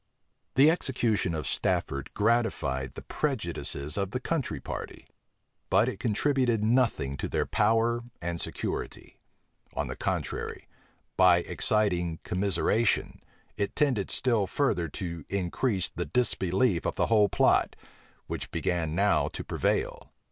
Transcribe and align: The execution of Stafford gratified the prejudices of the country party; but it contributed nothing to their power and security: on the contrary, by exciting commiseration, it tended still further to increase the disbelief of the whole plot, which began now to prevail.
The 0.55 0.71
execution 0.71 1.35
of 1.35 1.45
Stafford 1.45 2.09
gratified 2.15 2.93
the 2.95 3.03
prejudices 3.03 3.97
of 3.97 4.09
the 4.09 4.19
country 4.19 4.59
party; 4.59 5.05
but 5.69 5.87
it 5.87 5.99
contributed 5.99 6.63
nothing 6.63 7.17
to 7.17 7.29
their 7.29 7.45
power 7.45 8.01
and 8.19 8.41
security: 8.41 9.19
on 9.75 9.85
the 9.85 9.95
contrary, 9.95 10.67
by 11.17 11.41
exciting 11.41 12.17
commiseration, 12.23 13.21
it 13.57 13.75
tended 13.75 14.09
still 14.09 14.47
further 14.47 14.89
to 14.89 15.23
increase 15.29 15.89
the 15.89 16.05
disbelief 16.05 16.87
of 16.87 16.95
the 16.95 17.05
whole 17.05 17.29
plot, 17.29 17.75
which 18.25 18.49
began 18.49 18.95
now 18.95 19.27
to 19.27 19.43
prevail. 19.43 20.11